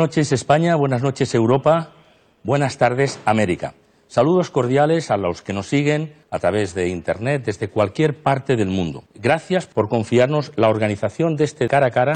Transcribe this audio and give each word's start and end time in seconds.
noches 0.00 0.32
España, 0.32 0.76
buenas 0.76 1.02
noches 1.02 1.34
Europa, 1.34 1.90
buenas 2.42 2.78
tardes 2.78 3.20
América. 3.26 3.74
Saludos 4.08 4.50
cordiales 4.50 5.10
a 5.10 5.18
los 5.18 5.42
que 5.42 5.52
nos 5.52 5.66
siguen 5.66 6.14
a 6.30 6.38
través 6.38 6.74
de 6.74 6.88
Internet 6.88 7.42
desde 7.44 7.68
cualquier 7.68 8.22
parte 8.22 8.56
del 8.56 8.68
mundo. 8.68 9.04
Gracias 9.14 9.66
por 9.66 9.90
confiarnos 9.90 10.52
la 10.56 10.70
organización 10.70 11.36
de 11.36 11.44
este 11.44 11.68
cara 11.68 11.88
a 11.88 11.90
cara. 11.90 12.14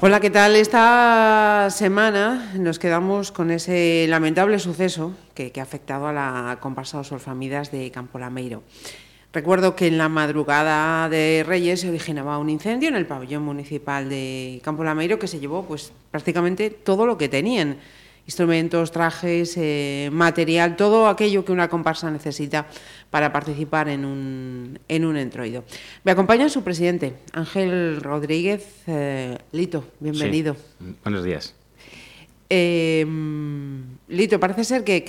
Hola, 0.00 0.18
¿qué 0.18 0.30
tal? 0.30 0.56
Esta 0.56 1.68
semana 1.70 2.50
nos 2.58 2.80
quedamos 2.80 3.30
con 3.30 3.52
ese 3.52 4.06
lamentable 4.08 4.58
suceso 4.58 5.12
que, 5.32 5.52
ha 5.56 5.62
afectado 5.62 6.08
a 6.08 6.12
la 6.12 6.58
comparsa 6.60 7.04
Sol 7.04 7.20
Famidas 7.20 7.70
de 7.70 7.88
Campo 7.92 8.18
Lameiro. 8.18 8.64
Recuerdo 9.36 9.76
que 9.76 9.86
en 9.86 9.98
la 9.98 10.08
madrugada 10.08 11.10
de 11.10 11.44
Reyes 11.46 11.82
se 11.82 11.90
originaba 11.90 12.38
un 12.38 12.48
incendio 12.48 12.88
en 12.88 12.94
el 12.94 13.04
pabellón 13.04 13.42
municipal 13.42 14.08
de 14.08 14.62
Campo 14.64 14.82
Lameiro 14.82 15.18
que 15.18 15.26
se 15.26 15.38
llevó 15.38 15.62
pues 15.66 15.92
prácticamente 16.10 16.70
todo 16.70 17.04
lo 17.04 17.18
que 17.18 17.28
tenían. 17.28 17.76
Instrumentos, 18.24 18.92
trajes, 18.92 19.54
eh, 19.58 20.08
material, 20.10 20.74
todo 20.76 21.06
aquello 21.06 21.44
que 21.44 21.52
una 21.52 21.68
comparsa 21.68 22.10
necesita 22.10 22.66
para 23.10 23.30
participar 23.30 23.90
en 23.90 24.06
un, 24.06 24.78
en 24.88 25.04
un 25.04 25.18
entroido. 25.18 25.64
Me 26.02 26.12
acompaña 26.12 26.48
su 26.48 26.62
presidente, 26.62 27.12
Ángel 27.34 28.00
Rodríguez. 28.00 28.84
Eh, 28.86 29.36
Lito, 29.52 29.84
bienvenido. 30.00 30.56
Buenos 31.04 31.24
días. 31.24 31.54
Eh, 32.48 33.04
Lito, 34.08 34.40
parece 34.40 34.64
ser 34.64 34.82
que 34.82 35.04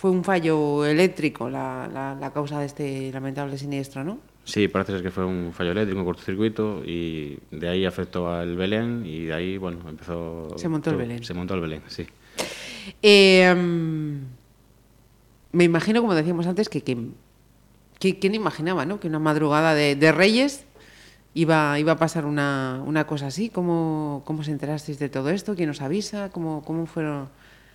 fue 0.00 0.10
un 0.10 0.24
fallo 0.24 0.86
eléctrico 0.86 1.50
la, 1.50 2.16
la, 2.18 2.30
causa 2.32 2.58
de 2.58 2.64
este 2.64 3.12
lamentable 3.12 3.58
siniestro, 3.58 4.02
¿no? 4.02 4.18
Sí, 4.44 4.66
parece 4.66 4.92
ser 4.92 5.02
que 5.02 5.10
fue 5.10 5.26
un 5.26 5.52
fallo 5.52 5.72
eléctrico, 5.72 6.00
un 6.00 6.06
cortocircuito, 6.06 6.82
y 6.86 7.38
de 7.50 7.68
ahí 7.68 7.84
afectó 7.84 8.32
al 8.32 8.56
Belén 8.56 9.04
y 9.04 9.26
de 9.26 9.34
ahí, 9.34 9.58
bueno, 9.58 9.80
empezó... 9.86 10.56
Se 10.56 10.70
montó 10.70 10.88
el 10.88 10.96
Belén. 10.96 11.22
Se 11.22 11.34
montó 11.34 11.52
el 11.52 11.60
Belén, 11.60 11.82
sí. 11.88 12.06
Eh, 13.02 13.54
me 15.52 15.64
imagino, 15.64 16.00
como 16.00 16.14
decíamos 16.14 16.46
antes, 16.46 16.70
que, 16.70 16.80
que, 16.80 18.18
¿quién 18.18 18.34
imaginaba 18.34 18.86
¿no? 18.86 19.00
que 19.00 19.06
una 19.08 19.18
madrugada 19.18 19.74
de, 19.74 20.12
Reyes 20.12 20.64
iba, 21.34 21.78
iba 21.78 21.92
a 21.92 21.98
pasar 21.98 22.24
una, 22.24 22.82
una 22.86 23.06
cosa 23.06 23.26
así? 23.26 23.50
¿Cómo, 23.50 24.22
¿Cómo 24.24 24.44
se 24.44 24.50
enterasteis 24.50 24.98
de 24.98 25.10
todo 25.10 25.28
esto? 25.28 25.54
¿Quién 25.54 25.68
os 25.68 25.82
avisa? 25.82 26.30
¿Cómo, 26.30 26.62
cómo 26.64 26.86
fueron 26.86 27.28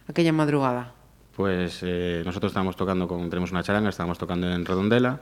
aquella 0.07 0.33
madrugada? 0.33 0.95
Pues 1.35 1.81
eh, 1.83 2.23
nosotros 2.25 2.51
estábamos 2.51 2.75
tocando, 2.75 3.07
con, 3.07 3.29
tenemos 3.29 3.51
una 3.51 3.63
charanga, 3.63 3.89
estábamos 3.89 4.17
tocando 4.17 4.49
en 4.49 4.65
Redondela 4.65 5.21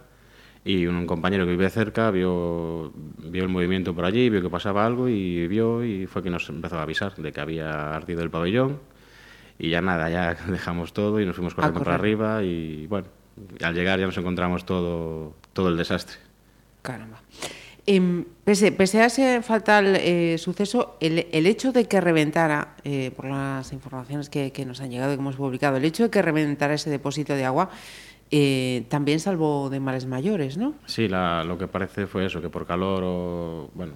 y 0.63 0.85
un 0.85 1.05
compañero 1.07 1.45
que 1.45 1.51
vive 1.51 1.69
cerca 1.69 2.11
vio, 2.11 2.93
vio 3.17 3.43
el 3.43 3.49
movimiento 3.49 3.93
por 3.95 4.05
allí, 4.05 4.29
vio 4.29 4.41
que 4.41 4.49
pasaba 4.49 4.85
algo 4.85 5.09
y 5.09 5.47
vio 5.47 5.83
y 5.83 6.05
fue 6.05 6.21
que 6.21 6.29
nos 6.29 6.47
empezó 6.49 6.77
a 6.77 6.83
avisar 6.83 7.15
de 7.15 7.31
que 7.31 7.41
había 7.41 7.95
ardido 7.95 8.21
el 8.21 8.29
pabellón 8.29 8.79
y 9.57 9.69
ya 9.69 9.81
nada, 9.81 10.09
ya 10.09 10.35
dejamos 10.47 10.93
todo 10.93 11.19
y 11.19 11.25
nos 11.25 11.35
fuimos 11.35 11.55
corriendo 11.55 11.83
para 11.83 11.95
arriba 11.95 12.43
y 12.43 12.85
bueno, 12.87 13.07
al 13.63 13.73
llegar 13.73 13.99
ya 13.99 14.05
nos 14.05 14.17
encontramos 14.17 14.65
todo, 14.65 15.35
todo 15.53 15.69
el 15.69 15.77
desastre. 15.77 16.17
Caramba. 16.83 17.19
Em, 17.85 18.23
pese, 18.45 19.01
a 19.01 19.05
ese 19.05 19.41
fatal 19.41 19.97
eh, 19.99 20.37
suceso, 20.37 20.95
el, 21.01 21.19
hecho 21.45 21.73
de 21.73 21.85
que 21.85 21.99
reventara, 21.99 22.75
eh, 22.85 23.11
por 23.13 23.25
las 23.25 23.73
informaciones 23.73 24.29
que, 24.29 24.65
nos 24.65 24.79
han 24.79 24.89
llegado 24.89 25.11
y 25.11 25.15
que 25.17 25.21
hemos 25.21 25.35
publicado, 25.35 25.75
el 25.75 25.83
hecho 25.83 26.03
de 26.03 26.09
que 26.09 26.21
reventara 26.21 26.75
ese 26.75 26.89
depósito 26.89 27.35
de 27.35 27.43
agua 27.43 27.69
eh, 28.31 28.85
también 28.87 29.19
salvó 29.19 29.69
de 29.69 29.81
males 29.81 30.05
mayores, 30.05 30.57
¿no? 30.57 30.75
Sí, 30.85 31.09
lo 31.09 31.57
que 31.57 31.67
parece 31.67 32.07
fue 32.07 32.25
eso, 32.25 32.41
que 32.41 32.49
por 32.49 32.65
calor 32.65 33.03
o. 33.03 33.69
Bueno, 33.73 33.93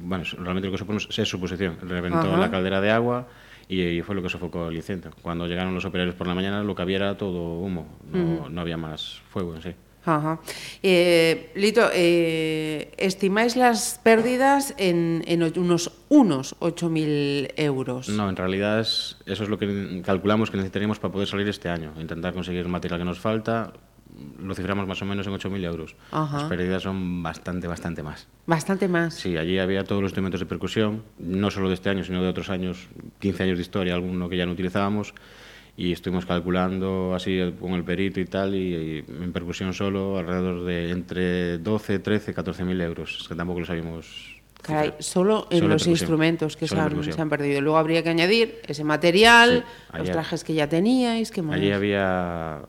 bueno 0.00 0.24
realmente 0.38 0.66
lo 0.66 0.72
que 0.72 0.78
supone 0.78 0.98
es 0.98 1.28
suposición. 1.28 1.78
Reventó 1.80 2.36
la 2.36 2.50
caldera 2.50 2.80
de 2.80 2.90
agua 2.90 3.28
y, 3.68 4.02
fue 4.02 4.16
lo 4.16 4.22
que 4.22 4.30
sofocó 4.30 4.68
el 4.68 4.76
incendio. 4.76 5.12
Cuando 5.22 5.46
llegaron 5.46 5.74
los 5.74 5.84
operarios 5.84 6.16
por 6.16 6.26
la 6.26 6.34
mañana, 6.34 6.64
lo 6.64 6.74
que 6.74 6.82
había 6.82 6.96
era 6.96 7.16
todo 7.16 7.60
humo, 7.60 7.86
no, 8.12 8.48
no 8.48 8.60
había 8.60 8.76
más 8.76 9.22
fuego 9.30 9.54
en 9.54 9.62
sí. 9.62 9.74
Ajá. 10.08 10.40
Eh, 10.82 11.52
Lito, 11.54 11.90
eh, 11.92 12.92
¿estimáis 12.96 13.56
las 13.56 14.00
pérdidas 14.02 14.74
en, 14.78 15.22
unos, 15.56 15.92
unos 16.08 16.56
8.000 16.60 17.52
euros? 17.56 18.08
No, 18.08 18.28
en 18.28 18.36
realidad 18.36 18.80
eso 18.80 19.16
es 19.26 19.48
lo 19.48 19.58
que 19.58 20.02
calculamos 20.04 20.50
que 20.50 20.56
necesitaríamos 20.56 20.98
para 20.98 21.12
poder 21.12 21.28
salir 21.28 21.48
este 21.48 21.68
año. 21.68 21.92
Intentar 22.00 22.32
conseguir 22.32 22.60
el 22.60 22.68
material 22.68 23.00
que 23.00 23.04
nos 23.04 23.18
falta, 23.18 23.72
lo 24.42 24.54
ciframos 24.54 24.86
más 24.86 25.00
o 25.02 25.04
menos 25.04 25.26
en 25.26 25.34
8.000 25.34 25.64
euros. 25.64 25.96
Las 26.10 26.44
pérdidas 26.44 26.82
son 26.82 27.22
bastante, 27.22 27.68
bastante 27.68 28.02
más. 28.02 28.26
Bastante 28.46 28.88
más. 28.88 29.14
Sí, 29.14 29.36
allí 29.36 29.58
había 29.58 29.84
todos 29.84 30.00
los 30.02 30.10
instrumentos 30.10 30.40
de 30.40 30.46
percusión, 30.46 31.04
no 31.18 31.50
solo 31.50 31.68
de 31.68 31.74
este 31.74 31.90
año, 31.90 32.02
sino 32.02 32.22
de 32.22 32.28
otros 32.28 32.48
años, 32.48 32.88
15 33.20 33.42
años 33.42 33.58
de 33.58 33.62
historia, 33.62 33.94
alguno 33.94 34.28
que 34.28 34.36
ya 34.36 34.46
no 34.46 34.52
utilizábamos 34.52 35.14
y 35.78 35.92
estuvimos 35.92 36.26
calculando 36.26 37.14
así 37.14 37.38
con 37.60 37.72
el 37.74 37.84
perito 37.84 38.18
y 38.18 38.24
tal, 38.24 38.52
y, 38.52 38.98
en 38.98 39.32
percusión 39.32 39.72
solo 39.72 40.18
alrededor 40.18 40.64
de 40.64 40.90
entre 40.90 41.58
12, 41.58 42.00
13, 42.00 42.34
14 42.34 42.64
mil 42.64 42.80
euros, 42.80 43.24
que 43.28 43.36
tampoco 43.36 43.60
lo 43.60 43.66
sabíamos. 43.66 44.40
Caray, 44.60 44.94
solo 44.98 45.46
en 45.50 45.68
los 45.68 45.86
instrumentos 45.86 46.56
que 46.56 46.66
se 46.66 46.76
han, 46.76 47.28
perdido. 47.30 47.60
Luego 47.60 47.78
habría 47.78 48.02
que 48.02 48.08
añadir 48.08 48.60
ese 48.66 48.82
material, 48.82 49.64
los 49.96 50.10
trajes 50.10 50.42
que 50.42 50.52
ya 50.52 50.68
teníais. 50.68 51.30
que 51.30 51.42
Allí 51.48 51.70
había 51.70 52.62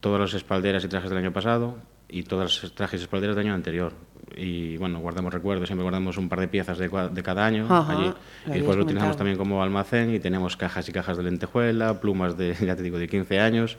todas 0.00 0.20
las 0.20 0.34
espalderas 0.34 0.84
y 0.84 0.88
trajes 0.88 1.10
del 1.10 1.20
año 1.20 1.32
pasado 1.32 1.78
y 2.08 2.24
todas 2.24 2.64
las 2.64 2.72
trajes 2.72 3.00
y 3.00 3.04
espalderas 3.04 3.36
del 3.36 3.46
año 3.46 3.54
anterior 3.54 3.92
y 4.36 4.76
bueno, 4.76 5.00
guardamos 5.00 5.32
recuerdos, 5.32 5.68
siempre 5.68 5.82
guardamos 5.82 6.16
un 6.16 6.28
par 6.28 6.40
de 6.40 6.48
piezas 6.48 6.78
de, 6.78 6.88
de 6.88 7.22
cada 7.22 7.46
año 7.46 7.66
allí. 7.70 8.12
Y 8.46 8.50
después 8.50 8.76
lo 8.76 8.84
utilizamos 8.84 9.16
también 9.16 9.36
como 9.36 9.62
almacén 9.62 10.14
y 10.14 10.20
tenemos 10.20 10.56
cajas 10.56 10.88
y 10.88 10.92
cajas 10.92 11.16
de 11.16 11.24
lentejuela, 11.24 12.00
plumas 12.00 12.36
de, 12.36 12.54
ya 12.66 12.76
te 12.76 12.82
digo, 12.82 12.98
de 12.98 13.08
15 13.08 13.40
años 13.40 13.78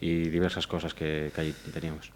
y 0.00 0.28
diversas 0.28 0.66
cosas 0.66 0.94
que, 0.94 1.30
que 1.34 1.40
allí 1.40 1.54
teníamos. 1.72 2.12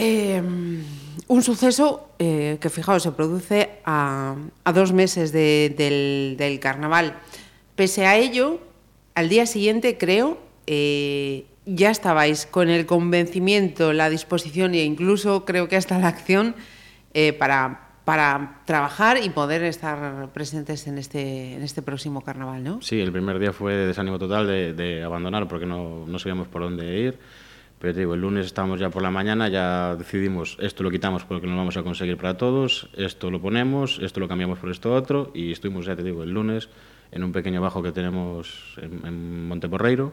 Em, 0.00 0.84
un 1.26 1.42
suceso 1.42 2.10
eh, 2.20 2.58
que, 2.60 2.70
fijaos, 2.70 3.02
se 3.02 3.10
produce 3.10 3.80
a, 3.84 4.36
a 4.62 4.72
dos 4.72 4.92
meses 4.92 5.32
de, 5.32 5.74
del, 5.76 6.36
del, 6.38 6.60
carnaval. 6.60 7.14
Pese 7.74 8.06
a 8.06 8.16
ello, 8.16 8.60
al 9.16 9.28
día 9.28 9.44
siguiente, 9.44 9.98
creo, 9.98 10.38
eh, 10.68 11.46
ya 11.66 11.90
estabais 11.90 12.46
con 12.46 12.70
el 12.70 12.86
convencimiento, 12.86 13.92
la 13.92 14.08
disposición 14.08 14.74
e 14.74 14.84
incluso 14.84 15.44
creo 15.44 15.68
que 15.68 15.76
hasta 15.76 15.98
la 15.98 16.08
acción 16.08 16.54
eh, 17.14 17.32
para, 17.32 17.88
para 18.04 18.62
trabajar 18.64 19.18
y 19.22 19.30
poder 19.30 19.62
estar 19.64 20.30
presentes 20.32 20.86
en 20.86 20.98
este, 20.98 21.54
en 21.54 21.62
este 21.62 21.82
próximo 21.82 22.22
carnaval, 22.22 22.64
¿no? 22.64 22.82
Sí, 22.82 23.00
el 23.00 23.12
primer 23.12 23.38
día 23.38 23.52
fue 23.52 23.74
de 23.74 23.86
desánimo 23.86 24.18
total 24.18 24.46
de, 24.46 24.72
de 24.74 25.02
abandonar 25.02 25.48
porque 25.48 25.66
no, 25.66 26.04
no, 26.06 26.18
sabíamos 26.18 26.48
por 26.48 26.62
dónde 26.62 26.98
ir. 26.98 27.18
Pero 27.78 27.94
te 27.94 28.00
digo, 28.00 28.14
el 28.14 28.20
lunes 28.20 28.46
estábamos 28.46 28.80
ya 28.80 28.90
por 28.90 29.02
la 29.02 29.10
mañana, 29.10 29.48
ya 29.48 29.94
decidimos 29.94 30.56
esto 30.60 30.82
lo 30.82 30.90
quitamos 30.90 31.24
porque 31.24 31.46
no 31.46 31.52
lo 31.52 31.58
vamos 31.58 31.76
a 31.76 31.84
conseguir 31.84 32.16
para 32.16 32.36
todos, 32.36 32.90
esto 32.96 33.30
lo 33.30 33.40
ponemos, 33.40 34.00
esto 34.02 34.18
lo 34.18 34.26
cambiamos 34.26 34.58
por 34.58 34.70
esto 34.70 34.92
otro 34.92 35.30
y 35.32 35.52
estuvimos, 35.52 35.86
ya 35.86 35.94
te 35.94 36.02
digo, 36.02 36.24
el 36.24 36.32
lunes 36.32 36.70
en 37.12 37.22
un 37.22 37.30
pequeño 37.30 37.60
bajo 37.60 37.80
que 37.80 37.92
tenemos 37.92 38.74
en, 38.82 39.06
en 39.06 39.48
Monteporreiro 39.48 40.12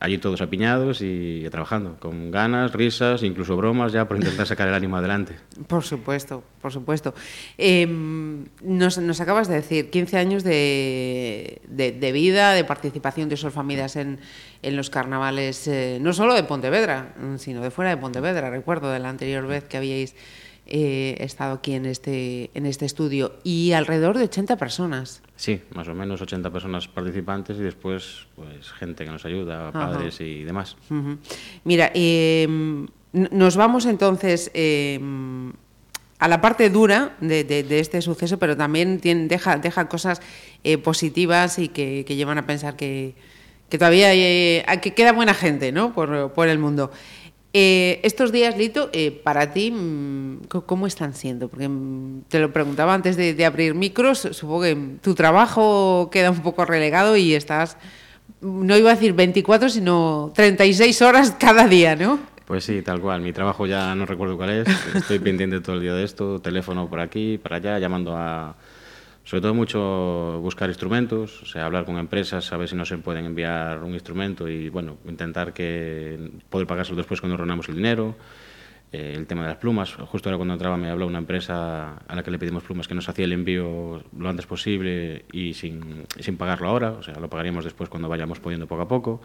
allí 0.00 0.18
todos 0.18 0.40
apiñados 0.40 1.02
y, 1.02 1.46
trabajando, 1.50 1.96
con 2.00 2.30
ganas, 2.30 2.72
risas, 2.72 3.22
incluso 3.22 3.56
bromas 3.56 3.92
ya 3.92 4.08
por 4.08 4.16
intentar 4.16 4.46
sacar 4.46 4.66
el 4.66 4.74
ánimo 4.74 4.96
adelante. 4.96 5.36
Por 5.66 5.84
supuesto, 5.84 6.42
por 6.60 6.72
supuesto. 6.72 7.14
Em, 7.58 8.46
nos, 8.62 9.20
acabas 9.20 9.46
de 9.48 9.56
decir 9.56 9.90
15 9.90 10.16
años 10.16 10.42
de, 10.42 11.60
de, 11.68 12.12
vida, 12.12 12.54
de 12.54 12.64
participación 12.64 13.28
de 13.28 13.36
Sol 13.36 13.52
Familias 13.52 13.96
en, 13.96 14.18
en 14.62 14.76
los 14.76 14.88
carnavales, 14.88 15.68
eh, 15.68 15.98
no 16.00 16.14
solo 16.14 16.34
de 16.34 16.44
Pontevedra, 16.44 17.14
sino 17.36 17.60
de 17.60 17.70
fuera 17.70 17.90
de 17.90 17.98
Pontevedra. 17.98 18.50
Recuerdo 18.50 18.90
de 18.90 18.98
la 18.98 19.10
anterior 19.10 19.46
vez 19.46 19.64
que 19.64 19.76
habíais 19.76 20.16
he 20.70 21.16
estado 21.24 21.54
aquí 21.54 21.72
en 21.72 21.84
este, 21.84 22.50
en 22.54 22.64
este 22.64 22.86
estudio 22.86 23.32
y 23.42 23.72
alrededor 23.72 24.16
de 24.16 24.24
80 24.24 24.56
personas. 24.56 25.20
Sí, 25.40 25.58
más 25.74 25.88
o 25.88 25.94
menos 25.94 26.20
80 26.20 26.50
personas 26.50 26.86
participantes 26.86 27.56
y 27.56 27.62
después 27.62 28.26
pues 28.36 28.70
gente 28.72 29.06
que 29.06 29.10
nos 29.10 29.24
ayuda, 29.24 29.72
padres 29.72 30.20
y 30.20 30.44
demás. 30.44 30.76
Mira, 31.64 31.90
em, 31.94 32.86
nos 33.14 33.56
vamos 33.56 33.86
entonces 33.86 34.50
em, 34.52 35.50
a 36.18 36.28
la 36.28 36.42
parte 36.42 36.68
dura 36.68 37.16
de, 37.22 37.64
este 37.70 38.02
suceso, 38.02 38.38
pero 38.38 38.54
también 38.54 39.00
deja, 39.28 39.56
deja 39.56 39.88
cosas 39.88 40.20
eh, 40.62 40.76
positivas 40.76 41.58
y 41.58 41.68
que, 41.68 42.04
llevan 42.04 42.36
a 42.36 42.44
pensar 42.44 42.76
que, 42.76 43.14
que 43.70 43.78
todavía 43.78 44.08
hay, 44.08 44.78
que 44.82 44.92
queda 44.92 45.12
buena 45.12 45.32
gente 45.32 45.72
¿no? 45.72 45.94
por, 45.94 46.34
por 46.34 46.48
el 46.48 46.58
mundo. 46.58 46.90
Eh, 47.52 48.00
estos 48.04 48.30
días, 48.30 48.56
Lito, 48.56 48.90
eh, 48.92 49.10
para 49.10 49.52
ti, 49.52 49.72
mm, 49.72 50.42
¿cómo 50.66 50.86
están 50.86 51.14
siendo? 51.14 51.48
Porque 51.48 51.68
mm, 51.68 52.22
te 52.28 52.38
lo 52.38 52.52
preguntaba 52.52 52.94
antes 52.94 53.16
de, 53.16 53.44
abrir 53.44 53.74
micros, 53.74 54.20
supongo 54.32 54.62
que 54.62 54.76
tu 55.02 55.14
trabajo 55.14 56.10
queda 56.12 56.30
un 56.30 56.42
poco 56.42 56.64
relegado 56.64 57.16
y 57.16 57.34
estás, 57.34 57.76
no 58.40 58.76
iba 58.76 58.92
a 58.92 58.94
decir 58.94 59.14
24, 59.14 59.68
sino 59.68 60.32
36 60.34 61.02
horas 61.02 61.34
cada 61.38 61.66
día, 61.66 61.96
¿no? 61.96 62.20
Pues 62.46 62.64
sí, 62.64 62.82
tal 62.82 63.00
cual. 63.00 63.20
Mi 63.20 63.32
trabajo 63.32 63.66
ya 63.66 63.94
no 63.94 64.06
recuerdo 64.06 64.36
cuál 64.36 64.50
es. 64.50 64.68
Estoy 64.94 65.18
pendiente 65.18 65.60
todo 65.60 65.76
el 65.76 65.82
día 65.82 65.94
de 65.94 66.02
esto. 66.04 66.40
Teléfono 66.40 66.88
por 66.88 66.98
aquí, 66.98 67.38
para 67.38 67.56
allá, 67.56 67.78
llamando 67.78 68.16
a... 68.16 68.56
Sobre 69.30 69.42
todo 69.42 69.54
mucho 69.54 70.40
buscar 70.40 70.68
instrumentos, 70.70 71.40
o 71.44 71.46
sea, 71.46 71.64
hablar 71.64 71.84
con 71.84 71.96
empresas, 71.98 72.52
a 72.52 72.56
ver 72.56 72.68
si 72.68 72.74
nos 72.74 72.88
se 72.88 72.98
pueden 72.98 73.26
enviar 73.26 73.80
un 73.84 73.94
instrumento 73.94 74.48
y, 74.48 74.68
bueno, 74.70 74.96
intentar 75.06 75.52
que 75.52 76.32
poder 76.48 76.66
pagárselo 76.66 76.96
después 76.96 77.20
cuando 77.20 77.36
reunamos 77.36 77.68
el 77.68 77.76
dinero. 77.76 78.16
Eh, 78.90 79.14
el 79.14 79.28
tema 79.28 79.42
de 79.42 79.50
las 79.50 79.58
plumas. 79.58 79.94
Justo 79.94 80.28
ahora 80.28 80.36
cuando 80.36 80.54
entraba 80.54 80.76
me 80.76 80.90
habló 80.90 81.06
una 81.06 81.18
empresa 81.18 81.98
a 82.08 82.16
la 82.16 82.24
que 82.24 82.32
le 82.32 82.40
pedimos 82.40 82.64
plumas 82.64 82.88
que 82.88 82.96
nos 82.96 83.08
hacía 83.08 83.24
el 83.24 83.32
envío 83.32 84.02
lo 84.18 84.28
antes 84.28 84.46
posible 84.46 85.24
y 85.30 85.54
sin, 85.54 86.06
sin 86.18 86.36
pagarlo 86.36 86.66
ahora, 86.66 86.90
o 86.90 87.02
sea, 87.04 87.14
lo 87.14 87.30
pagaríamos 87.30 87.62
después 87.62 87.88
cuando 87.88 88.08
vayamos 88.08 88.40
pudiendo 88.40 88.66
poco 88.66 88.82
a 88.82 88.88
poco. 88.88 89.20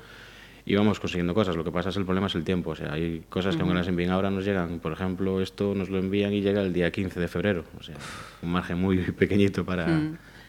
Y 0.66 0.76
vamos 0.76 1.00
consiguiendo 1.00 1.34
cosas. 1.34 1.56
Lo 1.56 1.64
que 1.64 1.72
pasa 1.72 1.90
es 1.90 1.98
el 1.98 2.06
problema 2.06 2.28
es 2.28 2.36
el 2.36 2.44
tiempo. 2.44 2.72
O 2.72 2.76
sea, 2.76 2.94
hay 2.94 3.24
cosas 3.30 3.56
que 3.56 3.62
aunque 3.62 3.78
las 3.78 3.88
envíen 3.88 4.10
ahora 4.10 4.32
nos 4.32 4.46
llegan. 4.46 4.80
Por 4.80 4.92
ejemplo, 4.94 5.42
esto 5.42 5.76
nos 5.76 5.90
lo 5.90 6.00
envían 6.00 6.34
y 6.34 6.42
llega 6.42 6.62
el 6.62 6.74
día 6.74 6.92
15 6.92 7.20
de 7.20 7.28
febrero. 7.28 7.66
O 7.80 7.84
sea, 7.84 7.96
un 8.42 8.52
margen 8.52 8.80
muy 8.80 8.98
pequeñito 9.12 9.64
para... 9.64 9.88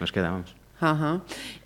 Nos 0.01 0.13
queda, 0.13 0.31
vamos. 0.31 0.55
Ajá. 0.81 1.23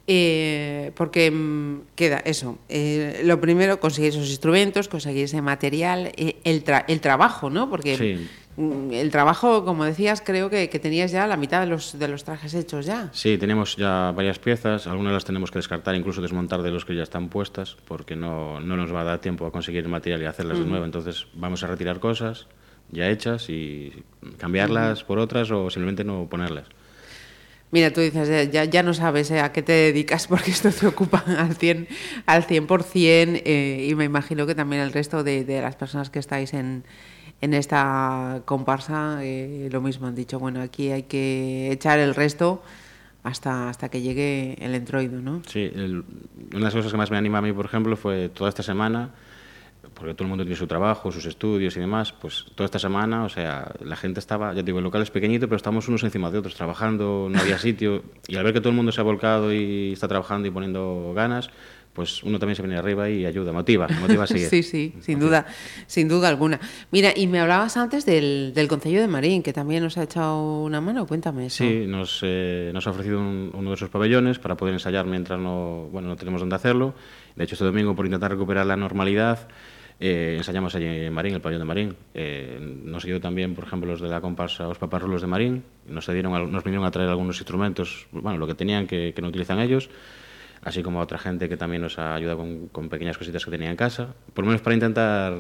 Eh, 0.07 0.93
porque 0.97 1.31
mm, 1.31 1.83
queda 1.95 2.19
eso. 2.19 2.59
Eh, 2.69 3.23
lo 3.25 3.41
primero, 3.41 3.81
conseguir 3.81 4.11
esos 4.11 4.29
instrumentos, 4.29 4.89
conseguir 4.89 5.25
ese 5.25 5.43
material, 5.43 6.13
eh, 6.17 6.37
el, 6.45 6.65
el 6.89 7.01
trabajo, 7.01 7.51
¿no? 7.51 7.71
Porque 7.71 8.19
mm, 8.19 8.50
el 8.93 9.11
trabajo, 9.11 9.65
como 9.65 9.85
decías, 9.85 10.23
creo 10.25 10.51
que, 10.51 10.69
tenías 10.69 11.11
ya 11.11 11.27
la 11.27 11.37
mitad 11.37 11.61
de 11.61 11.67
los, 11.67 11.99
de 11.99 12.09
los 12.09 12.25
trajes 12.25 12.55
hechos 12.55 12.87
ya. 12.87 13.09
Sí, 13.13 13.39
tenemos 13.39 13.77
ya 13.77 14.13
varias 14.15 14.39
piezas. 14.39 14.87
Algunas 14.87 15.13
las 15.13 15.25
tenemos 15.25 15.51
que 15.51 15.59
descartar, 15.59 15.95
incluso 15.95 16.21
desmontar 16.21 16.63
de 16.63 16.71
los 16.71 16.85
que 16.85 16.95
ya 16.95 17.03
están 17.03 17.29
puestas, 17.29 17.77
porque 17.87 18.17
no, 18.17 18.61
no 18.61 18.77
nos 18.77 18.95
va 18.95 19.03
a 19.03 19.05
dar 19.05 19.19
tiempo 19.19 19.47
a 19.47 19.53
conseguir 19.53 19.89
material 19.89 20.23
y 20.23 20.27
hacerlas 20.27 20.59
de 20.59 20.65
nuevo. 20.65 20.85
Entonces, 20.85 21.27
vamos 21.35 21.63
a 21.63 21.67
retirar 21.67 22.01
cosas 22.01 22.47
ya 22.93 23.09
hechas 23.09 23.49
y 23.49 24.05
cambiarlas 24.39 25.05
por 25.05 25.19
otras 25.19 25.51
o 25.51 25.71
simplemente 25.71 26.05
no 26.05 26.29
ponerlas. 26.29 26.67
Mira, 27.73 27.93
tú 27.93 28.01
dices, 28.01 28.51
ya, 28.51 28.65
ya 28.65 28.83
no 28.83 28.95
sabes 28.95 29.31
eh, 29.31 29.39
a 29.39 29.53
qué 29.53 29.63
te 29.63 29.73
dedicas 29.73 30.27
porque 30.29 30.51
esto 30.51 30.71
te 30.71 30.87
ocupa 30.87 31.23
al 31.27 31.57
100%, 31.57 31.87
al 32.27 32.47
100% 32.47 33.43
eh, 33.45 33.87
y 33.89 33.95
me 33.95 34.05
imagino 34.05 34.47
que 34.47 34.55
también 34.55 34.83
el 34.83 34.93
resto 34.93 35.23
de, 35.23 35.45
de 35.45 35.61
las 35.61 35.77
personas 35.77 36.11
que 36.11 36.19
estáis 36.19 36.53
en, 36.53 36.85
en 37.41 37.55
esta 37.55 38.43
comparsa 38.45 39.19
eh, 39.23 39.69
lo 39.73 39.81
mismo 39.81 40.07
han 40.07 40.15
dicho, 40.15 40.39
bueno, 40.39 40.61
aquí 40.61 40.91
hay 40.91 41.05
que 41.05 41.73
echar 41.73 41.99
el 41.99 42.15
resto 42.15 42.63
hasta, 43.23 43.69
hasta 43.69 43.89
que 43.89 44.01
llegue 44.01 44.57
el 44.61 44.75
entroido, 44.75 45.21
¿no? 45.21 45.43
Sí, 45.47 45.71
una 45.75 46.03
de 46.51 46.61
las 46.61 46.75
cosas 46.75 46.93
que 46.93 46.99
más 46.99 47.11
me 47.11 47.19
anima 47.19 47.39
a 47.39 47.43
mí, 47.43 47.53
por 47.53 47.65
ejemplo, 47.65 47.97
fue 47.97 48.29
toda 48.29 48.49
esta 48.49 48.63
semana 48.63 49.11
porque 49.95 50.15
todo 50.15 50.25
el 50.25 50.29
mundo 50.29 50.45
tiene 50.45 50.57
su 50.57 50.67
trabajo, 50.67 51.11
sus 51.13 51.27
estudios 51.27 51.77
y 51.77 51.81
demás, 51.81 52.13
pues 52.13 52.45
toda 52.55 52.67
esta 52.67 52.79
semana, 52.79 53.25
o 53.25 53.29
sea, 53.29 53.73
la 53.85 53.97
gente 53.97 54.21
estaba, 54.21 54.53
ya 54.55 54.63
digo, 54.63 54.79
el 54.79 54.85
local 54.85 55.03
es 55.03 55.11
pequeñito, 55.11 55.47
pero 55.47 55.57
estamos 55.57 55.89
unos 55.89 56.03
encima 56.05 56.31
de 56.31 56.39
otros, 56.39 56.55
trabajando, 56.55 57.29
no 57.31 57.39
había 57.39 57.59
sitio, 57.59 58.03
y 58.29 58.37
al 58.37 58.45
ver 58.45 58.53
que 58.53 58.61
todo 58.61 58.71
el 58.71 58.77
mundo 58.77 58.93
se 58.93 59.01
ha 59.01 59.05
volcado 59.05 59.53
y 59.53 59.93
está 59.93 60.09
trabajando 60.09 60.49
y 60.49 60.51
poniendo 60.51 61.13
ganas, 61.15 61.51
pues 61.93 62.23
uno 62.23 62.39
también 62.39 62.55
se 62.55 62.63
viene 62.63 62.79
arriba 62.79 63.11
y 63.11 63.27
ayuda, 63.27 63.53
motiva, 63.53 63.89
motiva 64.01 64.25
a 64.25 64.27
seguir. 64.27 64.49
sí, 64.49 64.63
sí, 64.63 64.95
sin 65.01 65.19
duda, 65.19 65.47
sin 65.87 66.09
duda 66.09 66.29
alguna. 66.29 66.61
Mira, 66.93 67.13
y 67.15 67.27
me 67.27 67.41
hablabas 67.41 67.77
antes 67.77 68.07
del, 68.07 68.53
del 68.55 68.69
Concello 68.69 69.01
de 69.01 69.09
Marín, 69.09 69.43
que 69.43 69.53
también 69.53 69.83
nos 69.83 69.99
ha 69.99 70.05
echado 70.05 70.63
una 70.63 70.81
mano, 70.81 71.07
cuéntame 71.07 71.47
eso. 71.47 71.65
Sí, 71.65 71.85
nos, 71.87 72.21
eh, 72.23 72.71
nos 72.73 72.87
ha 72.87 72.91
ofrecido 72.91 73.19
uno 73.21 73.71
de 73.71 73.75
esos 73.75 73.89
pabellones 73.91 74.39
para 74.39 74.57
poder 74.57 74.75
ensayar 74.75 75.05
mientras 75.07 75.41
no, 75.41 75.89
bueno, 75.91 76.09
no 76.09 76.17
tenemos 76.17 76.41
dónde 76.41 76.55
hacerlo. 76.55 76.95
De 77.41 77.45
hecho, 77.45 77.55
este 77.55 77.65
domingo, 77.65 77.97
por 77.97 78.05
intentar 78.05 78.31
recuperar 78.31 78.67
la 78.67 78.77
normalidad, 78.77 79.49
eh, 79.99 80.35
ensayamos 80.37 80.75
allí 80.75 80.85
en 80.85 81.11
Marín, 81.11 81.33
el 81.33 81.41
pabellón 81.41 81.63
de 81.63 81.65
Marín. 81.65 81.97
Eh, 82.13 82.59
nos 82.61 83.03
ayudó 83.07 83.19
también, 83.19 83.55
por 83.55 83.65
ejemplo, 83.65 83.91
los 83.91 84.03
de 84.03 84.09
la 84.09 84.21
comparsa 84.21 84.65
Los 84.65 84.77
Paparrulos 84.77 85.23
de 85.23 85.27
Marín. 85.27 85.65
Nos, 85.87 86.07
nos 86.07 86.65
vinieron 86.65 86.85
a 86.85 86.91
traer 86.91 87.09
algunos 87.09 87.39
instrumentos, 87.39 88.09
bueno, 88.13 88.37
lo 88.37 88.47
que 88.47 88.55
tenían 88.55 88.87
que 88.87 89.15
no 89.23 89.29
utilizan 89.29 89.59
ellos 89.59 89.89
así 90.63 90.83
como 90.83 91.01
a 91.01 91.03
otra 91.03 91.19
gente 91.19 91.49
que 91.49 91.57
también 91.57 91.83
nos 91.83 91.99
ha 91.99 92.15
ayudado 92.15 92.45
con, 92.73 92.89
pequeñas 92.89 93.17
cositas 93.17 93.45
que 93.45 93.51
tenía 93.51 93.71
en 93.71 93.77
casa, 93.77 94.15
por 94.35 94.45
lo 94.45 94.51
menos 94.51 94.63
para 94.63 94.75
intentar 94.75 95.39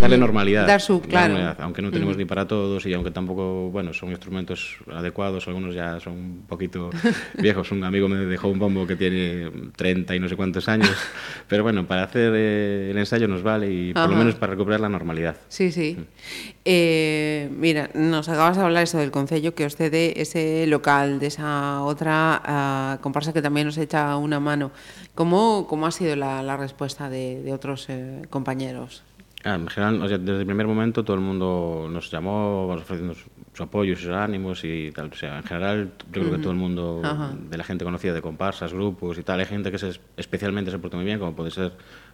darle 0.00 0.16
mm, 0.16 0.20
normalidad. 0.20 0.66
Dar 0.66 0.80
su, 0.80 1.00
claro. 1.02 1.54
aunque 1.58 1.82
no 1.82 1.90
tenemos 1.90 2.16
mm. 2.16 2.18
ni 2.18 2.24
para 2.24 2.46
todos 2.46 2.86
y 2.86 2.94
aunque 2.94 3.10
tampoco, 3.10 3.70
bueno, 3.70 3.92
son 3.92 4.10
instrumentos 4.10 4.78
adecuados, 4.90 5.46
algunos 5.48 5.74
ya 5.74 6.00
son 6.00 6.12
un 6.14 6.44
poquito 6.48 6.90
viejos. 7.38 7.70
Un 7.72 7.84
amigo 7.84 8.08
me 8.08 8.16
dejó 8.24 8.48
un 8.48 8.58
bombo 8.58 8.86
que 8.86 8.96
tiene 8.96 9.50
30 9.76 10.16
y 10.16 10.20
no 10.20 10.28
sé 10.28 10.36
cuántos 10.36 10.68
años, 10.68 10.96
pero 11.48 11.62
bueno, 11.62 11.86
para 11.86 12.04
hacer 12.04 12.32
eh, 12.34 12.90
el 12.90 12.98
ensayo 12.98 13.28
nos 13.28 13.42
vale 13.42 13.70
y 13.70 13.92
por 13.92 14.08
lo 14.08 14.16
menos 14.16 14.34
para 14.36 14.52
recuperar 14.52 14.80
la 14.80 14.88
normalidad. 14.88 15.36
Sí, 15.48 15.72
sí. 15.72 15.96
Mm. 15.98 16.02
Eh, 16.64 17.50
mira, 17.52 17.90
nos 17.94 18.28
acabas 18.28 18.56
de 18.56 18.62
hablar 18.62 18.84
eso 18.84 18.98
del 18.98 19.10
concello 19.10 19.54
que 19.54 19.64
os 19.64 19.76
cede 19.76 20.20
ese 20.20 20.66
local, 20.66 21.18
de 21.18 21.26
esa 21.26 21.82
otra 21.82 22.96
uh, 22.98 23.02
comparsa 23.02 23.32
que 23.32 23.42
también 23.42 23.66
nos 23.66 23.78
echa 23.78 24.16
una 24.16 24.37
mano. 24.40 24.70
¿Cómo, 25.14 25.66
cómo 25.68 25.86
ha 25.86 25.90
sido 25.90 26.16
la, 26.16 26.56
respuesta 26.56 27.08
de, 27.08 27.50
otros 27.52 27.88
eh, 27.88 28.22
compañeros? 28.30 29.02
Ah, 29.44 29.54
en 29.54 29.68
general, 29.68 30.00
desde 30.00 30.40
el 30.40 30.46
primer 30.46 30.66
momento 30.66 31.04
todo 31.04 31.14
el 31.14 31.22
mundo 31.22 31.88
nos 31.88 32.10
llamó 32.10 32.66
ofreciendo 32.66 33.14
su, 33.14 33.62
apoyo, 33.62 33.94
sus 33.94 34.10
ánimos 34.10 34.64
y 34.64 34.90
tal. 34.90 35.10
O 35.12 35.14
sea, 35.14 35.36
en 35.38 35.44
general, 35.44 35.92
yo 36.12 36.22
creo 36.22 36.32
que 36.32 36.38
todo 36.38 36.50
el 36.50 36.58
mundo 36.58 37.00
de 37.48 37.56
la 37.56 37.64
gente 37.64 37.84
conocida 37.84 38.12
de 38.12 38.22
comparsas, 38.22 38.72
grupos 38.72 39.16
y 39.18 39.22
tal, 39.22 39.38
hay 39.38 39.46
gente 39.46 39.70
que 39.70 39.78
se, 39.78 40.00
especialmente 40.16 40.70
se 40.70 40.78
portó 40.78 40.96
muy 40.96 41.06
bien, 41.06 41.18
como 41.18 41.34
puede 41.34 41.50
ser 41.50 41.72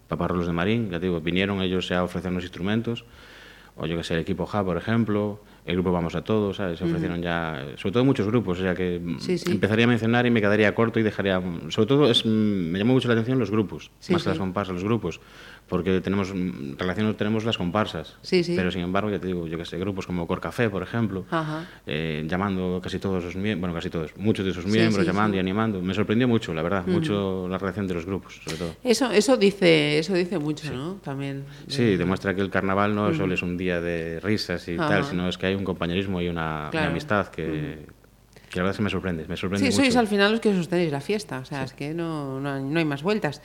Paparrolos 0.08 0.46
de 0.46 0.52
Marín, 0.52 0.90
ya 0.90 0.98
digo, 0.98 1.20
vinieron 1.20 1.62
ellos 1.62 1.90
a 1.92 2.04
ofrecernos 2.04 2.42
instrumentos, 2.42 3.04
o 3.76 3.86
yo 3.86 3.96
que 3.96 4.04
sé, 4.04 4.14
el 4.14 4.20
equipo 4.20 4.46
JA, 4.46 4.62
por 4.62 4.76
ejemplo, 4.76 5.40
el 5.66 5.74
grupo 5.74 5.92
Vamos 5.92 6.14
a 6.14 6.22
Todos, 6.22 6.56
¿sabes? 6.56 6.78
Se 6.78 6.84
ofrecieron 6.84 7.22
ya, 7.22 7.64
sobre 7.76 7.92
todo 7.92 8.04
muchos 8.04 8.26
grupos, 8.26 8.58
o 8.58 8.62
sea 8.62 8.74
que 8.74 9.00
empezaría 9.46 9.84
a 9.86 9.88
mencionar 9.88 10.26
y 10.26 10.30
me 10.30 10.40
quedaría 10.40 10.74
corto 10.74 11.00
y 11.00 11.02
dejaría, 11.02 11.42
sobre 11.70 11.86
todo 11.86 12.10
es, 12.10 12.26
me 12.26 12.78
llamó 12.78 12.92
mucho 12.92 13.08
la 13.08 13.14
atención 13.14 13.38
los 13.38 13.50
grupos, 13.50 13.90
más 14.10 14.22
que 14.22 14.28
las 14.28 14.38
comparsas, 14.38 14.74
los 14.74 14.84
grupos, 14.84 15.20
porque 15.68 16.00
tenemos 16.00 16.32
relación 16.78 17.14
tenemos 17.14 17.44
las 17.44 17.56
comparsas, 17.56 18.16
pero 18.30 18.70
sin 18.70 18.82
embargo, 18.82 19.10
ya 19.10 19.18
te 19.18 19.26
digo, 19.26 19.46
yo 19.46 19.56
que 19.56 19.64
sé, 19.64 19.78
grupos 19.78 20.06
como 20.06 20.26
Corcafé, 20.26 20.68
por 20.68 20.82
ejemplo, 20.82 21.24
eh, 21.86 22.24
llamando 22.28 22.80
casi 22.82 22.98
todos 22.98 23.24
los 23.24 23.36
miembros, 23.36 23.60
bueno, 23.60 23.74
casi 23.74 23.90
todos, 23.90 24.16
muchos 24.16 24.44
de 24.44 24.52
sus 24.52 24.66
miembros, 24.66 25.06
llamando 25.06 25.36
y 25.36 25.40
animando, 25.40 25.80
me 25.80 25.94
sorprendió 25.94 26.28
mucho, 26.28 26.52
la 26.54 26.62
verdad, 26.62 26.86
mucho 26.86 27.48
la 27.48 27.58
relación 27.58 27.86
de 27.86 27.94
los 27.94 28.06
grupos, 28.06 28.40
sobre 28.44 28.56
todo. 28.58 28.76
Eso, 28.84 29.10
eso 29.10 29.36
dice, 29.36 29.98
eso 29.98 30.14
dice 30.14 30.38
mucho, 30.38 30.72
¿no? 30.72 30.94
También. 30.96 31.44
Sí, 31.68 31.96
demuestra 31.96 32.34
que 32.34 32.40
el 32.40 32.50
carnaval 32.50 32.94
no 32.94 33.14
solo 33.14 33.34
es 33.34 33.42
un 33.42 33.56
día 33.56 33.80
de 33.80 34.20
risas 34.20 34.68
y 34.68 34.76
tal, 34.76 35.04
sino 35.04 35.28
es 35.28 35.38
que 35.38 35.46
hay 35.46 35.54
un 35.54 35.64
compañerismo 35.64 36.20
y 36.20 36.28
una, 36.28 36.68
amistad 36.68 37.28
que, 37.28 37.86
que, 38.50 38.58
la 38.58 38.64
verdad 38.64 38.76
se 38.76 38.82
me 38.82 38.90
sorprende. 38.90 39.26
Me 39.26 39.36
sorprende 39.36 39.70
sí, 39.70 39.72
sois 39.72 39.96
al 39.96 40.06
final 40.06 40.32
los 40.32 40.40
que 40.40 40.54
sostenéis 40.54 40.92
la 40.92 41.00
fiesta, 41.00 41.38
o 41.38 41.44
sea, 41.44 41.64
es 41.64 41.72
que 41.72 41.94
no, 41.94 42.40
no, 42.40 42.78
hay 42.78 42.84
más 42.84 43.02
vueltas. 43.02 43.40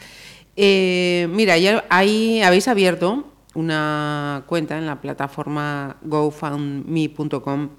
Eh, 0.61 1.29
mira, 1.31 1.57
ya 1.57 1.85
ahí 1.89 2.41
habéis 2.41 2.67
abierto 2.67 3.23
una 3.55 4.43
cuenta 4.45 4.77
en 4.77 4.85
la 4.85 4.99
plataforma 4.99 5.95
gofundme.com. 6.01 7.69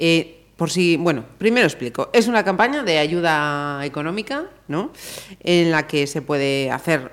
Eh, 0.00 0.40
por 0.56 0.68
si, 0.68 0.96
bueno, 0.96 1.24
primero 1.38 1.64
explico. 1.64 2.10
Es 2.12 2.26
una 2.26 2.42
campaña 2.42 2.82
de 2.82 2.98
ayuda 2.98 3.86
económica, 3.86 4.46
¿no? 4.66 4.90
En 5.44 5.70
la 5.70 5.86
que 5.86 6.08
se 6.08 6.22
puede 6.22 6.72
hacer 6.72 7.12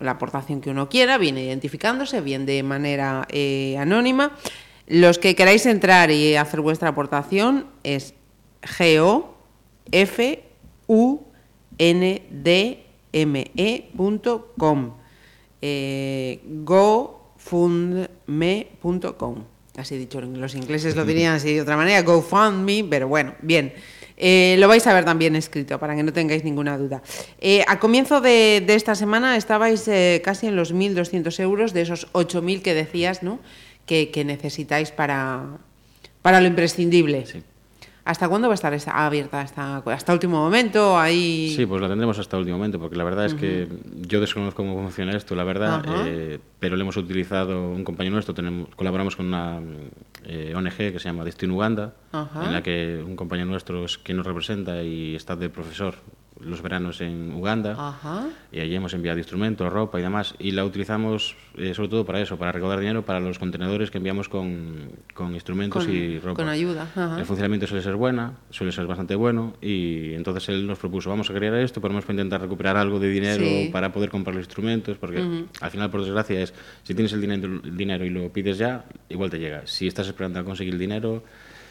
la 0.00 0.10
aportación 0.10 0.60
que 0.60 0.68
uno 0.68 0.90
quiera, 0.90 1.16
viene 1.16 1.44
identificándose, 1.44 2.20
bien 2.20 2.44
de 2.44 2.62
manera 2.62 3.26
eh, 3.30 3.74
anónima. 3.78 4.36
Los 4.86 5.18
que 5.18 5.34
queráis 5.34 5.64
entrar 5.64 6.10
y 6.10 6.36
hacer 6.36 6.60
vuestra 6.60 6.90
aportación 6.90 7.68
es 7.84 8.12
go 8.86 9.34
f 9.92 10.44
u 10.86 11.20
n 11.78 12.22
d 12.30 12.87
m 13.12 13.50
e.com 13.56 14.92
eh, 15.60 16.40
gofundme.com 16.64 18.08
así 19.76 19.96
dicho 19.96 20.20
los 20.20 20.54
ingleses 20.54 20.96
lo 20.96 21.04
dirían 21.04 21.34
así 21.34 21.54
de 21.54 21.62
otra 21.62 21.76
manera 21.76 22.02
gofundme 22.02 22.84
pero 22.88 23.08
bueno 23.08 23.34
bien 23.42 23.72
eh, 24.20 24.56
lo 24.58 24.66
vais 24.66 24.84
a 24.86 24.92
ver 24.92 25.04
también 25.04 25.36
escrito 25.36 25.78
para 25.78 25.94
que 25.94 26.02
no 26.02 26.12
tengáis 26.12 26.42
ninguna 26.42 26.76
duda. 26.76 27.02
Eh, 27.40 27.64
a 27.68 27.78
comienzo 27.78 28.20
de, 28.20 28.64
esta 28.66 28.96
semana 28.96 29.36
estabais 29.36 29.86
eh, 29.86 30.20
casi 30.24 30.48
en 30.48 30.56
los 30.56 30.74
1.200 30.74 31.38
euros 31.40 31.72
de 31.72 31.82
esos 31.82 32.12
8.000 32.12 32.62
que 32.62 32.74
decías, 32.74 33.22
¿no? 33.22 33.38
que, 33.86 34.24
necesitáis 34.26 34.90
para, 34.90 35.58
para 36.20 36.40
lo 36.40 36.48
imprescindible. 36.48 37.24
¿Hasta 38.08 38.26
cuándo 38.26 38.48
va 38.48 38.54
a 38.54 38.56
estar 38.56 38.74
abierta? 38.94 39.42
¿Hasta, 39.42 39.82
hasta 39.84 40.12
último 40.14 40.38
momento? 40.38 40.98
Ahí... 40.98 41.52
Sí, 41.54 41.66
pues 41.66 41.82
la 41.82 41.88
tendremos 41.88 42.18
hasta 42.18 42.38
último 42.38 42.56
momento, 42.56 42.78
porque 42.78 42.96
la 42.96 43.04
verdad 43.04 43.26
es 43.26 43.34
que 43.34 43.68
yo 43.96 44.18
desconozco 44.18 44.62
cómo 44.62 44.80
funciona 44.80 45.14
esto, 45.14 45.34
la 45.34 45.44
verdad, 45.44 45.84
eh, 46.06 46.40
pero 46.58 46.76
lo 46.76 46.82
hemos 46.84 46.96
utilizado 46.96 47.68
un 47.70 47.84
compañero 47.84 48.14
nuestro, 48.14 48.32
tenemos, 48.32 48.74
colaboramos 48.76 49.14
con 49.14 49.26
una 49.26 49.60
eh, 50.24 50.54
ONG 50.56 50.74
que 50.74 50.98
se 50.98 51.04
llama 51.10 51.22
Destino 51.22 51.54
Uganda, 51.54 51.92
en 52.42 52.50
la 52.50 52.62
que 52.62 53.04
un 53.06 53.14
compañero 53.14 53.46
nuestro 53.50 53.84
es 53.84 53.98
quien 53.98 54.16
nos 54.16 54.24
representa 54.26 54.82
y 54.82 55.14
está 55.14 55.36
de 55.36 55.50
profesor 55.50 55.96
los 56.40 56.62
veranos 56.62 57.00
en 57.00 57.32
Uganda 57.34 57.72
Ajá. 57.78 58.28
y 58.52 58.60
allí 58.60 58.74
hemos 58.74 58.94
enviado 58.94 59.18
instrumentos, 59.18 59.72
ropa 59.72 59.98
y 59.98 60.02
demás. 60.02 60.34
Y 60.38 60.52
la 60.52 60.64
utilizamos 60.64 61.36
eh, 61.56 61.74
sobre 61.74 61.88
todo 61.88 62.04
para 62.06 62.20
eso, 62.20 62.36
para 62.36 62.52
recaudar 62.52 62.78
dinero 62.80 63.04
para 63.04 63.18
los 63.20 63.38
contenedores 63.38 63.90
que 63.90 63.98
enviamos 63.98 64.28
con, 64.28 64.90
con 65.14 65.34
instrumentos 65.34 65.84
Con- 65.84 65.94
y 65.94 66.18
ropa. 66.18 66.36
con 66.42 66.48
ayuda, 66.48 66.82
ajá. 66.82 67.16
El 67.18 67.24
funcionamiento 67.26 67.66
suele 67.66 67.82
ser 67.82 67.96
buena, 67.96 68.34
suele 68.50 68.72
ser 68.72 68.86
bastante 68.86 69.14
bueno 69.14 69.54
y 69.60 70.14
entonces 70.14 70.48
él 70.50 70.66
nos 70.66 70.78
propuso, 70.78 71.10
vamos 71.10 71.28
a 71.30 71.34
crear 71.34 71.54
esto, 71.56 71.80
a 71.84 72.10
intentar 72.12 72.40
recuperar 72.40 72.76
algo 72.76 72.98
de 73.00 73.08
dinero 73.08 73.44
Sí. 73.44 73.70
para 73.72 73.92
poder 73.92 74.08
comprar 74.10 74.34
los 74.36 74.44
instrumentos, 74.44 74.96
porque 74.98 75.18
al 75.60 75.70
final, 75.70 75.90
por 75.90 76.02
desgracia, 76.02 76.40
es 76.40 76.54
si 76.84 76.94
tienes 76.94 77.12
el 77.12 77.20
dinero, 77.20 77.60
el 77.64 77.76
dinero 77.76 78.04
y 78.04 78.10
lo 78.10 78.32
pides 78.32 78.58
ya, 78.58 78.84
igual 79.08 79.30
te 79.30 79.38
llega. 79.38 79.62
Si 79.66 79.86
estás 79.86 80.06
esperando 80.06 80.38
a 80.40 80.44
conseguir 80.44 80.74
el 80.74 80.78
dinero, 80.80 81.22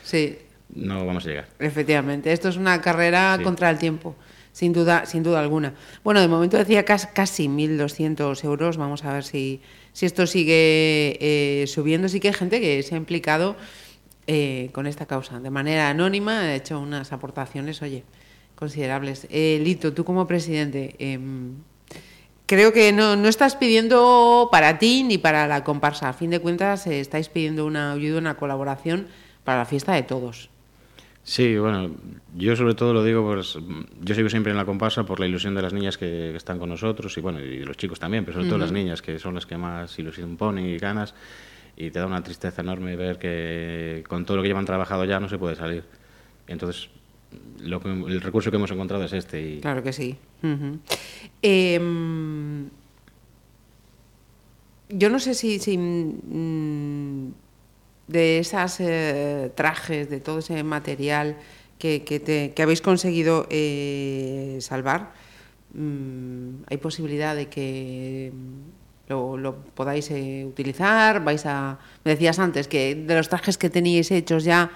Sí, 0.03 0.37
no 0.73 1.05
vamos 1.05 1.25
a 1.25 1.29
llegar. 1.29 1.47
efectivamente. 1.59 2.31
Esto 2.31 2.49
es 2.49 2.57
una 2.57 2.81
carrera 2.81 3.37
Sí. 3.37 3.43
contra 3.43 3.69
el 3.69 3.77
tiempo. 3.77 4.15
Sin 4.57 4.73
duda, 4.73 5.05
sin 5.05 5.21
duda 5.21 5.39
alguna. 5.39 5.75
Bueno, 6.03 6.19
de 6.19 6.27
momento 6.27 6.57
decía 6.57 6.83
cas- 6.83 7.05
casi 7.13 7.47
1.200 7.47 8.43
euros. 8.43 8.77
Vamos 8.77 9.03
a 9.05 9.13
ver 9.13 9.23
si, 9.23 9.61
si 9.93 10.07
esto 10.07 10.25
sigue 10.25 11.15
eh, 11.21 11.65
subiendo. 11.67 12.09
Sí 12.09 12.19
que 12.19 12.29
hay 12.29 12.33
gente 12.33 12.59
que 12.59 12.81
se 12.81 12.95
ha 12.95 12.97
implicado 12.97 13.55
eh, 14.25 14.71
con 14.73 14.87
esta 14.87 15.05
causa 15.05 15.39
de 15.39 15.51
manera 15.51 15.89
anónima, 15.89 16.39
ha 16.39 16.55
hecho 16.55 16.79
unas 16.79 17.13
aportaciones, 17.13 17.83
oye, 17.83 18.03
considerables. 18.55 19.27
Eh, 19.29 19.61
Lito, 19.63 19.93
tú 19.93 20.03
como 20.03 20.25
presidente, 20.25 20.95
em, 20.97 21.51
creo 22.47 22.73
que 22.73 22.91
no, 22.93 23.15
no 23.15 23.29
estás 23.29 23.55
pidiendo 23.55 24.49
para 24.51 24.79
ti 24.79 25.03
ni 25.03 25.19
para 25.19 25.45
la 25.47 25.63
comparsa. 25.63 26.09
A 26.09 26.13
fin 26.13 26.31
de 26.31 26.39
cuentas, 26.39 26.87
eh, 26.87 26.99
estáis 26.99 27.29
pidiendo 27.29 27.63
una 27.67 27.91
ayuda, 27.91 28.17
una 28.17 28.37
colaboración 28.37 29.05
para 29.43 29.59
la 29.59 29.65
fiesta 29.65 29.93
de 29.93 30.01
todos. 30.01 30.49
Sí, 31.27 31.57
bueno, 31.57 31.91
yo 32.37 32.55
sobre 32.55 32.73
todo 32.73 32.93
lo 32.93 33.03
digo, 33.03 33.21
pues 33.21 33.57
yo 33.99 34.15
sigo 34.15 34.29
siempre 34.29 34.51
en 34.53 34.57
la 34.57 34.63
comparsa 34.63 35.03
por 35.05 35.19
la 35.19 35.27
ilusión 35.27 35.55
de 35.55 35.61
las 35.61 35.73
niñas 35.73 35.97
que, 35.97 36.05
que 36.31 36.37
están 36.37 36.57
con 36.57 36.69
nosotros 36.69 37.17
y 37.17 37.19
bueno, 37.21 37.41
y 37.41 37.57
de 37.57 37.65
los 37.65 37.75
chicos 37.75 37.99
también, 37.99 38.23
pero 38.23 38.35
sobre 38.37 38.47
todo 38.47 38.59
las 38.59 38.71
niñas, 38.71 39.01
que 39.01 39.19
son 39.19 39.35
las 39.35 39.45
que 39.45 39.57
más 39.57 39.99
ilusión 39.99 40.37
ponen 40.37 40.65
y 40.65 40.77
ganas, 40.77 41.13
y 41.75 41.91
te 41.91 41.99
da 41.99 42.05
una 42.05 42.23
tristeza 42.23 42.61
enorme 42.61 42.95
ver 42.95 43.19
que 43.19 44.05
con 44.07 44.23
todo 44.23 44.37
lo 44.37 44.41
que 44.43 44.47
llevan 44.47 44.63
trabajado 44.63 45.03
ya 45.03 45.19
no 45.19 45.27
se 45.27 45.37
puede 45.37 45.57
salir. 45.57 45.83
Entonces, 46.47 46.87
lo 47.59 47.81
que- 47.81 47.89
el 47.89 48.21
recurso 48.21 48.49
que 48.49 48.55
hemos 48.55 48.71
encontrado 48.71 49.03
es 49.03 49.11
este 49.11 49.41
y 49.41 49.59
Claro 49.59 49.83
que 49.83 49.91
sí. 49.91 50.15
Ujú. 50.43 50.79
Em, 51.41 52.69
yo 54.87 55.09
no 55.09 55.19
sé 55.19 55.33
si, 55.33 55.59
si, 55.59 55.77
mm, 55.77 57.31
de 58.07 58.39
esas 58.39 58.79
eh, 58.79 59.51
trajes, 59.55 60.09
de 60.09 60.19
todo 60.19 60.39
ese 60.39 60.63
material 60.63 61.35
que, 61.77 62.03
que 62.03 62.19
te- 62.19 62.53
que 62.55 62.63
habéis 62.63 62.81
conseguido 62.81 63.45
eh, 63.49 64.57
salvar, 64.61 65.11
mm, 65.73 66.63
hay 66.69 66.77
posibilidad 66.77 67.35
de 67.35 67.47
que 67.47 68.31
lo, 69.09 69.37
lo 69.37 69.55
podáis 69.75 70.09
eh, 70.11 70.45
utilizar. 70.47 71.23
Vais 71.23 71.45
a, 71.45 71.77
me 72.03 72.11
decías 72.11 72.39
antes 72.39 72.67
que 72.67 72.95
de 72.95 73.15
los 73.15 73.29
trajes 73.29 73.57
que 73.57 73.69
teníais 73.69 74.09
hechos 74.11 74.43
ya 74.43 74.71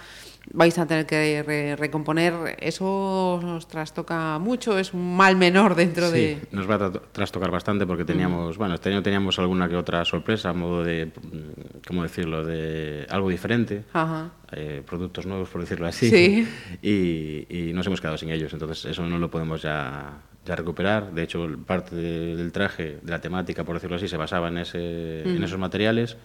vais 0.53 0.77
a 0.79 0.85
tener 0.87 1.05
que 1.05 1.43
re- 1.43 1.75
recomponer. 1.75 2.33
Eso 2.59 3.35
os 3.35 3.67
trastoca 3.67 4.37
mucho, 4.39 4.77
es 4.79 4.93
un 4.93 5.15
mal 5.15 5.35
menor 5.37 5.75
dentro 5.75 6.07
Sí, 6.09 6.13
de. 6.17 6.41
nos 6.51 6.69
va 6.69 6.75
a 6.75 6.79
tra- 6.79 7.01
trastocar 7.11 7.51
bastante 7.51 7.85
porque 7.85 8.03
teníamos, 8.05 8.57
bueno, 8.57 8.73
este 8.75 8.89
año 8.89 9.01
teníamos 9.03 9.37
alguna 9.39 9.69
que 9.69 9.75
otra 9.75 10.03
sorpresa, 10.03 10.49
a 10.49 10.53
modo 10.53 10.83
de, 10.83 11.05
mm, 11.07 11.85
¿cómo 11.87 12.03
decirlo?, 12.03 12.43
de 12.43 13.05
algo 13.09 13.29
diferente. 13.29 13.83
Ajá. 13.93 14.31
eh, 14.53 14.83
productos 14.85 15.25
nuevos, 15.25 15.47
por 15.47 15.61
decirlo 15.61 15.87
así, 15.87 16.09
Sí. 16.09 16.45
y, 16.81 17.69
y 17.69 17.71
nos 17.71 17.87
hemos 17.87 18.01
quedado 18.01 18.17
sin 18.17 18.31
ellos. 18.31 18.51
Entonces, 18.51 18.83
eso 18.83 19.05
no 19.07 19.17
lo 19.17 19.31
podemos 19.31 19.61
ya, 19.61 20.19
ya 20.45 20.55
recuperar. 20.57 21.13
De 21.13 21.23
hecho, 21.23 21.47
parte 21.65 21.95
de- 21.95 22.35
del 22.35 22.51
traje, 22.51 22.97
de 23.01 23.11
la 23.11 23.21
temática, 23.21 23.63
por 23.63 23.75
decirlo 23.75 23.95
así, 23.95 24.09
se 24.09 24.17
basaba 24.17 24.49
en, 24.49 24.57
ese, 24.57 25.21
en 25.21 25.41
esos 25.41 25.57
materiales 25.57 26.17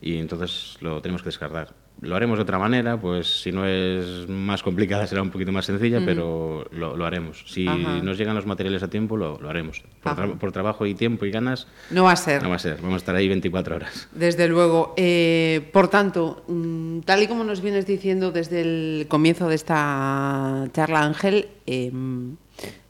y 0.00 0.16
entonces 0.16 0.78
lo 0.80 1.02
tenemos 1.02 1.20
que 1.22 1.28
descartar. 1.28 1.74
Lo 2.02 2.14
haremos 2.14 2.36
de 2.38 2.42
otra 2.42 2.58
manera, 2.58 3.00
pues 3.00 3.40
si 3.40 3.52
no 3.52 3.64
es 3.66 4.28
más 4.28 4.62
complicada 4.62 5.06
será 5.06 5.22
un 5.22 5.30
poquito 5.30 5.50
más 5.50 5.64
sencilla, 5.64 6.02
pero 6.04 6.66
lo, 6.70 6.94
lo 6.94 7.06
haremos. 7.06 7.42
Si 7.46 7.66
Ajá. 7.66 7.78
nos 8.02 8.18
llegan 8.18 8.34
los 8.34 8.44
materiales 8.44 8.82
a 8.82 8.88
tiempo, 8.88 9.16
lo, 9.16 9.40
lo 9.40 9.48
haremos. 9.48 9.82
Por, 10.02 10.12
Ajá. 10.12 10.26
tra- 10.26 10.38
por 10.38 10.52
trabajo 10.52 10.84
y 10.84 10.94
tiempo 10.94 11.24
y 11.24 11.30
ganas, 11.30 11.66
No 11.90 12.04
va 12.04 12.12
a 12.12 12.16
ser. 12.16 12.42
no 12.42 12.50
va 12.50 12.56
a 12.56 12.58
ser. 12.58 12.76
Vamos 12.82 12.94
a 12.94 12.96
estar 12.98 13.14
ahí 13.16 13.28
24 13.28 13.76
horas. 13.76 14.08
Desde 14.12 14.46
luego. 14.46 14.92
Eh, 14.98 15.70
por 15.72 15.88
tanto, 15.88 16.44
mm, 16.48 17.00
tal 17.00 17.22
y 17.22 17.28
como 17.28 17.44
nos 17.44 17.62
vienes 17.62 17.86
diciendo 17.86 18.30
desde 18.30 18.60
el 18.60 19.06
comienzo 19.08 19.48
de 19.48 19.54
esta 19.54 20.68
charla, 20.74 21.00
Ángel, 21.02 21.48
eh, 21.66 21.90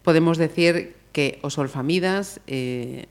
podemos 0.03 0.37
decir 0.37 0.97
que 1.13 1.39
Osolfamidas 1.43 2.41
eh, 2.49 3.07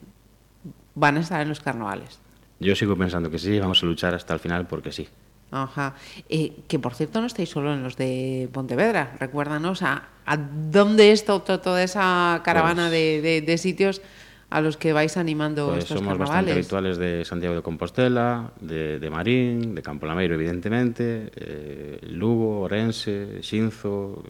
van 0.93 1.15
a 1.17 1.21
estar 1.21 1.41
en 1.41 1.49
los 1.49 1.61
carnavales. 1.61 2.19
Yo 2.59 2.75
sigo 2.75 2.95
pensando 2.97 3.29
que 3.31 3.39
sí, 3.39 3.57
vamos 3.59 3.81
a 3.81 3.85
luchar 3.85 4.13
hasta 4.13 4.33
el 4.33 4.39
final 4.39 4.67
porque 4.67 4.91
sí. 4.91 5.07
Ajá. 5.51 5.95
Eh, 6.29 6.53
que 6.67 6.79
por 6.79 6.93
cierto 6.95 7.21
no 7.21 7.27
estáis 7.27 7.49
solo 7.49 7.73
en 7.73 7.83
los 7.83 7.95
de 7.97 8.49
Pontevedra. 8.51 9.15
Recuérdanos 9.19 9.81
a, 9.83 10.03
a 10.25 10.37
dónde 10.37 11.11
está 11.11 11.39
to- 11.39 11.59
toda 11.59 11.81
esa 11.83 12.41
caravana 12.43 12.83
Pues- 12.89 12.91
de, 12.91 13.21
de- 13.21 13.41
de 13.41 13.57
sitios 13.57 14.01
a 14.49 14.61
los 14.61 14.77
que 14.77 14.93
vais 14.93 15.17
animando 15.17 15.67
Pues 15.67 15.79
estos 15.79 15.97
somos 15.99 16.17
bastante 16.17 16.51
carnavales. 16.51 16.53
habituales 16.55 16.97
de 16.97 17.25
Santiago 17.25 17.55
de 17.55 17.61
Compostela, 17.61 18.51
de, 18.61 18.99
de 18.99 19.09
Marín, 19.09 19.73
de 19.75 19.81
Campo 19.81 20.05
Lameiro, 20.05 20.35
evidentemente, 20.35 21.31
eh, 21.35 21.99
Lugo, 22.09 22.61
Orense, 22.61 23.39
Xinzo, 23.41 24.23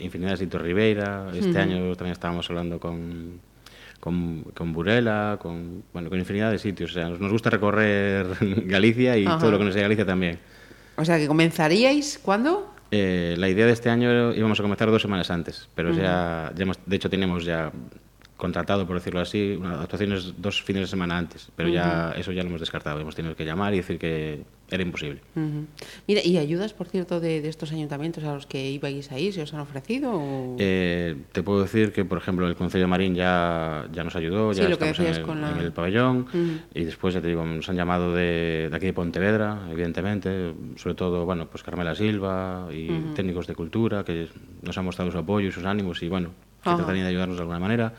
infinidad 0.00 0.32
de 0.32 0.36
sitios 0.38 0.60
Ribeira. 0.62 1.28
Este 1.32 1.58
año 1.58 1.94
también 1.94 2.12
estábamos 2.12 2.48
hablando 2.50 2.80
con, 2.80 3.40
con, 4.04 4.42
con 4.54 4.74
Burela, 4.74 5.38
con, 5.40 5.82
bueno, 5.94 6.10
con 6.10 6.18
infinidad 6.18 6.50
de 6.50 6.58
sitios. 6.58 6.90
O 6.90 6.94
sea, 6.94 7.08
nos, 7.08 7.18
nos 7.20 7.32
gusta 7.32 7.48
recorrer 7.48 8.26
Galicia 8.66 9.16
y 9.16 9.24
Ajá. 9.24 9.38
todo 9.38 9.50
lo 9.52 9.58
que 9.58 9.64
nos 9.64 9.72
sea 9.72 9.82
Galicia 9.82 10.04
también. 10.04 10.38
O 10.96 11.04
sea 11.06 11.16
que 11.16 11.26
comenzaríais 11.26 12.18
¿cuándo? 12.22 12.70
Eh, 12.90 13.34
la 13.38 13.48
idea 13.48 13.64
de 13.64 13.72
este 13.72 13.88
año 13.88 14.34
íbamos 14.34 14.60
a 14.60 14.62
comenzar 14.62 14.90
dos 14.90 15.00
semanas 15.00 15.30
antes, 15.30 15.68
pero 15.74 15.90
ya, 15.92 16.52
ya 16.54 16.62
hemos- 16.64 16.78
de 16.84 16.96
hecho 16.96 17.08
teníamos 17.08 17.46
ya 17.46 17.72
contratado, 18.36 18.86
por 18.86 18.96
decirlo 18.96 19.20
así, 19.20 19.56
una, 19.60 19.80
actuaciones 19.80 20.34
dos 20.38 20.60
fines 20.62 20.82
de 20.82 20.86
semana 20.88 21.16
antes, 21.16 21.48
pero 21.54 21.68
ya 21.68 22.12
eso 22.18 22.32
ya 22.32 22.42
lo 22.42 22.48
hemos 22.48 22.60
descartado. 22.60 22.98
Hemos 23.00 23.14
tenido 23.14 23.36
que 23.36 23.44
llamar 23.44 23.72
y 23.74 23.78
decir 23.78 23.98
que 23.98 24.42
era 24.70 24.82
imposible. 24.82 25.20
Mira, 26.08 26.20
¿y 26.24 26.38
ayudas, 26.38 26.72
por 26.74 26.88
cierto, 26.88 27.20
de, 27.20 27.40
de 27.40 27.48
estos 27.48 27.70
ayuntamientos 27.70 28.24
a 28.24 28.34
los 28.34 28.46
que 28.46 28.70
ibais 28.72 29.12
a 29.12 29.18
ir? 29.20 29.32
¿Se 29.32 29.42
os 29.42 29.54
han 29.54 29.60
ofrecido? 29.60 30.10
o- 30.14 30.56
Eh, 30.58 31.14
te 31.32 31.42
puedo 31.44 31.62
decir 31.62 31.92
que, 31.92 32.04
por 32.04 32.18
ejemplo, 32.18 32.48
el 32.48 32.56
Consejo 32.56 32.80
de 32.80 32.86
Marín 32.88 33.14
ya, 33.14 33.86
ya 33.92 34.02
nos 34.02 34.16
ayudó, 34.16 34.52
Sí, 34.52 34.62
ya 34.62 34.68
lo 34.68 34.78
que 34.78 34.88
en 34.88 35.06
el, 35.06 35.22
con 35.22 35.40
la- 35.40 35.50
en 35.52 35.58
el 35.58 35.72
pabellón 35.72 36.26
y 36.74 36.84
después, 36.84 37.14
ya 37.14 37.20
te 37.20 37.28
digo, 37.28 37.44
nos 37.44 37.68
han 37.68 37.76
llamado 37.76 38.12
de, 38.14 38.68
de 38.68 38.76
aquí 38.76 38.86
de 38.86 38.92
Pontevedra, 38.94 39.60
evidentemente, 39.70 40.54
sobre 40.76 40.96
todo, 40.96 41.24
bueno, 41.24 41.46
pues 41.48 41.62
Carmela 41.62 41.94
Silva 41.94 42.68
y 42.72 42.88
técnicos 43.14 43.46
de 43.46 43.54
cultura 43.54 44.02
que 44.04 44.26
nos 44.62 44.76
han 44.76 44.84
mostrado 44.84 45.10
su 45.12 45.18
apoyo 45.18 45.48
y 45.48 45.52
sus 45.52 45.64
ánimos 45.64 46.02
y, 46.02 46.08
bueno, 46.08 46.30
que 46.64 46.70
tratarían 46.76 47.04
de 47.04 47.10
ayudarnos 47.10 47.36
de 47.36 47.42
alguna 47.42 47.58
manera. 47.60 47.92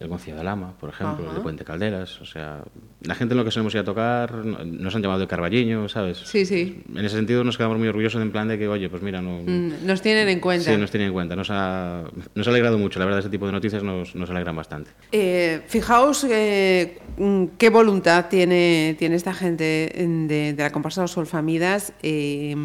El 0.00 0.08
Concilio 0.08 0.38
de 0.38 0.44
Lama, 0.44 0.72
por 0.80 0.88
ejemplo, 0.88 1.28
el 1.28 1.34
de 1.34 1.40
Puente 1.42 1.62
Calderas, 1.62 2.20
o 2.22 2.24
sea, 2.24 2.64
la 3.02 3.14
gente 3.14 3.34
en 3.34 3.38
lo 3.38 3.44
que 3.44 3.50
solemos 3.50 3.74
ir 3.74 3.80
a 3.80 3.84
tocar, 3.84 4.32
no- 4.46 4.64
nos 4.64 4.94
han 4.96 5.02
llamado 5.02 5.20
de 5.20 5.26
Carballiño, 5.26 5.88
¿sabes? 5.90 6.16
Sí, 6.24 6.46
sí. 6.46 6.82
En 6.94 7.04
ese 7.04 7.16
sentido 7.16 7.44
nos 7.44 7.58
quedamos 7.58 7.78
muy 7.78 7.86
orgullosos 7.86 8.22
en 8.22 8.32
plan 8.32 8.48
de 8.48 8.58
que, 8.58 8.66
oye, 8.66 8.88
pues 8.88 9.02
mira, 9.02 9.20
no, 9.20 9.42
Mm, 9.42 9.86
Nos 9.86 10.00
tienen 10.00 10.28
en 10.30 10.40
cuenta. 10.40 10.72
Sí, 10.72 10.76
nos 10.78 10.90
tienen 10.90 11.08
en 11.08 11.12
cuenta. 11.12 11.36
Nos 11.36 11.48
ha, 11.50 12.04
nos 12.34 12.46
ha 12.46 12.50
alegrado 12.50 12.78
mucho. 12.78 12.98
La 12.98 13.04
verdad, 13.04 13.20
ese 13.20 13.28
tipo 13.28 13.44
de 13.44 13.52
noticias 13.52 13.82
nos, 13.82 14.14
nos 14.14 14.30
alegran 14.30 14.56
bastante. 14.56 14.90
Eh, 15.12 15.60
fijaos 15.66 16.24
eh, 16.24 16.98
mm, 17.18 17.44
qué 17.58 17.68
voluntad 17.68 18.26
tiene, 18.30 18.96
tiene 18.98 19.16
esta 19.16 19.34
gente 19.34 19.92
mm, 19.98 20.26
de, 20.26 20.52
de 20.54 20.62
la 20.62 20.72
comparsa 20.72 21.02
Los 21.02 21.10
Solfamidas. 21.12 21.92
eh, 22.02 22.56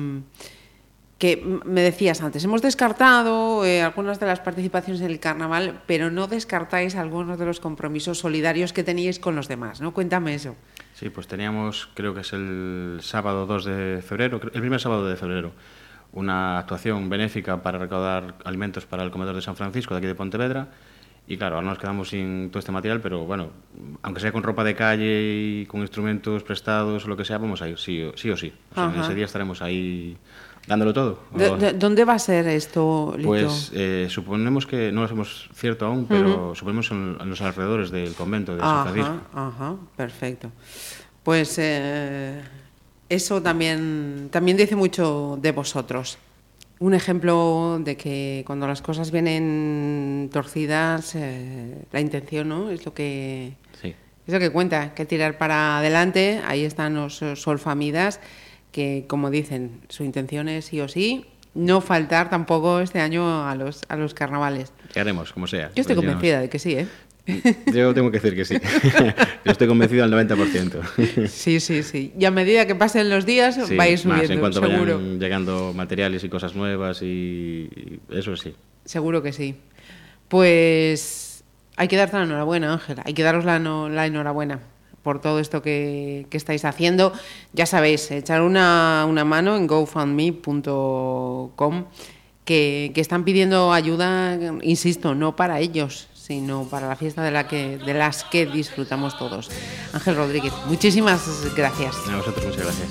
que 1.18 1.42
me 1.64 1.82
decías 1.82 2.22
antes, 2.22 2.44
hemos 2.44 2.62
descartado 2.62 3.64
eh, 3.64 3.82
algunas 3.82 4.20
de 4.20 4.26
las 4.26 4.42
participaciones 4.42 5.02
en 5.02 5.12
el 5.12 5.20
carnaval, 5.20 5.82
pero 5.86 6.12
no 6.12 6.28
descartáis 6.28 6.96
algunos 6.96 7.40
de 7.40 7.46
los 7.46 7.62
compromisos 7.62 8.20
solidarios 8.20 8.74
que 8.74 8.84
teníais 8.84 9.20
con 9.20 9.36
los 9.36 9.48
demás, 9.48 9.80
¿no? 9.80 9.94
Cuéntame 9.94 10.36
eso. 10.36 10.56
Sí, 10.94 11.10
pues 11.10 11.28
teníamos, 11.28 11.90
creo 11.94 12.14
que 12.14 12.22
es 12.22 12.34
el 12.34 13.00
sábado 13.02 13.46
2 13.46 13.66
de 13.66 14.02
febrero, 14.06 14.42
el 14.54 14.62
primer 14.62 14.80
sábado 14.82 15.08
de 15.08 15.16
febrero, 15.16 15.54
una 16.12 16.60
actuación 16.60 17.10
benéfica 17.10 17.62
para 17.62 17.78
recaudar 17.78 18.36
alimentos 18.44 18.86
para 18.86 19.04
el 19.04 19.12
comedor 19.12 19.36
de 19.36 19.42
San 19.42 19.56
Francisco, 19.56 19.94
de 19.94 20.00
aquí 20.00 20.08
de 20.08 20.16
Pontevedra. 20.16 20.68
Y 21.28 21.38
claro, 21.38 21.56
ahora 21.56 21.68
nos 21.68 21.80
quedamos 21.80 22.10
sin 22.10 22.50
todo 22.52 22.60
este 22.60 22.72
material, 22.72 23.02
pero 23.02 23.26
bueno, 23.26 23.50
aunque 24.04 24.22
sea 24.22 24.32
con 24.32 24.44
ropa 24.44 24.64
de 24.64 24.76
calle 24.76 25.62
y 25.62 25.66
con 25.66 25.82
instrumentos 25.82 26.44
prestados 26.44 27.06
o 27.06 27.08
lo 27.08 27.18
que 27.18 27.26
sea, 27.26 27.40
vamos 27.40 27.62
a 27.62 27.70
ir, 27.70 27.80
sí 27.80 28.04
o 28.04 28.16
sí. 28.16 28.30
O 28.30 28.38
sí. 28.38 28.54
O 28.72 28.76
sea, 28.76 29.02
ese 29.02 29.16
día 29.16 29.26
estaremos 29.26 29.62
ahí 29.62 30.18
dándolo 30.68 30.94
todo. 30.94 31.20
¿De- 31.36 31.50
O- 31.50 31.58
de- 31.58 31.74
¿Dónde 31.74 32.06
va 32.06 32.14
a 32.14 32.20
ser 32.20 32.48
esto, 32.48 33.14
Lito? 33.18 33.28
Pues 33.30 33.72
eh, 33.74 34.08
suponemos 34.10 34.66
que, 34.66 34.92
no 34.92 35.02
lo 35.02 35.08
sabemos 35.08 35.50
cierto 35.54 35.86
aún, 35.86 36.06
pero 36.08 36.54
suponemos 36.56 36.90
en, 36.92 37.18
en 37.20 37.30
los 37.30 37.42
alrededores 37.42 37.92
del 37.92 38.14
convento 38.14 38.56
de 38.56 38.62
San 38.62 38.84
Francisco. 38.84 39.16
Ajá, 39.34 39.48
ajá, 39.48 39.76
perfecto. 39.96 40.52
Pues 41.24 41.56
eh, 41.60 42.42
eso 43.10 43.42
también, 43.42 44.30
también 44.32 44.58
dice 44.58 44.76
mucho 44.76 45.38
de 45.42 45.52
vosotros. 45.52 46.18
un 46.80 46.94
ejemplo 46.94 47.80
de 47.80 47.96
que 47.96 48.44
cuando 48.46 48.68
las 48.68 48.82
cosas 48.82 49.10
vienen 49.12 50.30
torcidas, 50.32 51.16
eh, 51.16 51.86
la 51.92 52.00
intención 52.02 52.50
¿no? 52.50 52.70
es 52.70 52.86
lo 52.86 52.94
que 52.94 53.54
es 54.28 54.34
lo 54.34 54.40
que 54.40 54.50
cuenta, 54.52 54.94
que 54.96 55.06
tirar 55.06 55.38
para 55.38 55.78
adelante. 55.78 56.42
Ahí 56.46 56.66
están 56.66 56.96
los 56.96 57.22
solfamidas, 57.36 58.20
que 58.75 59.05
como 59.08 59.32
dicen, 59.32 59.79
su 59.88 60.03
intención 60.03 60.50
es 60.50 60.65
sí 60.65 60.82
o 60.82 60.89
sí 60.89 61.25
no 61.53 61.79
faltar 61.79 62.29
tampoco 62.29 62.82
este 62.82 63.00
año 63.00 63.48
a 63.48 63.55
los, 63.55 63.84
a 63.88 63.96
los 63.96 64.13
carnavales. 64.13 64.74
¿Qué 64.94 65.00
haremos, 65.00 65.32
como 65.32 65.48
sea? 65.48 65.72
Yo 65.74 65.79
estoy 65.79 65.96
convencida 65.96 66.41
de 66.41 66.50
que 66.50 66.60
sí, 66.60 66.74
¿eh? 66.74 66.88
Yo 67.74 67.94
tengo 67.94 68.12
que 68.12 68.20
decir 68.20 68.36
que 68.36 68.44
sí. 68.44 68.58
Yo 69.46 69.51
estoy 69.53 69.70
convencido 69.70 70.03
al 70.03 70.12
90%. 70.12 71.27
Sí, 71.29 71.62
sí, 71.62 71.84
sí. 71.84 72.12
Y 72.20 72.25
a 72.25 72.32
medida 72.32 72.67
que 72.67 72.75
pasen 72.75 73.10
los 73.10 73.25
días 73.25 73.58
va 73.58 73.84
a 73.84 73.88
ir 73.88 73.98
subiendo, 73.98 74.24
más, 74.24 74.29
en 74.29 74.39
cuanto 74.41 74.60
seguro. 74.60 74.98
vayan 74.98 75.20
llegando 75.22 75.72
materiales 75.74 76.25
y 76.25 76.29
cosas 76.29 76.53
nuevas 76.53 77.01
y 77.01 77.70
eso 78.10 78.36
sí. 78.36 78.53
Seguro 78.84 79.24
que 79.24 79.32
sí. 79.32 79.55
Pues 80.27 81.46
hay 81.77 81.88
que 81.88 81.96
darte 81.96 82.17
la 82.17 82.24
enhorabuena, 82.24 82.74
Ángel. 82.74 82.98
Hay 83.05 83.13
que 83.13 83.24
daros 83.24 83.46
la, 83.46 83.58
la 83.58 84.05
enhorabuena 84.05 84.60
por 85.06 85.22
todo 85.22 85.40
esto 85.40 85.62
que, 85.62 86.26
que, 86.32 86.36
estáis 86.36 86.66
haciendo. 86.66 87.14
Ya 87.54 87.68
sabéis, 87.68 88.10
echar 88.10 88.42
una, 88.42 89.06
una 89.08 89.24
mano 89.24 89.56
en 89.56 89.68
gofundme.com 89.68 91.86
que, 92.44 92.92
que 92.94 93.02
están 93.02 93.24
pidiendo 93.24 93.72
ayuda, 93.72 94.36
insisto, 94.64 95.14
no 95.14 95.36
para 95.36 95.60
ellos, 95.60 96.08
sino 96.16 96.64
para 96.64 96.88
la 96.88 96.96
fiesta 96.96 97.22
de, 97.22 97.30
la 97.30 97.48
que, 97.48 97.78
de 97.78 97.94
las 97.94 98.24
que 98.24 98.48
disfrutamos 98.48 99.16
todos. 99.20 99.52
Ángel 99.94 100.16
Rodríguez, 100.16 100.54
muchísimas 100.66 101.22
gracias. 101.56 101.96
A 102.10 102.18
vosotros 102.18 102.44
muchas 102.44 102.64
gracias. 102.64 102.90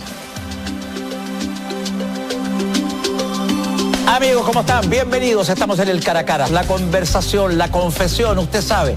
Amigos, 4.06 4.47
¿cómo 4.47 4.61
están? 4.61 4.88
Bienvenidos. 4.88 5.49
Estamos 5.49 5.80
en 5.80 5.88
el 5.88 6.04
cara 6.04 6.21
a 6.21 6.25
cara. 6.25 6.49
La 6.49 6.64
conversación, 6.64 7.59
la 7.59 7.73
confesión, 7.73 8.38
usted 8.38 8.62
sabe. 8.62 8.97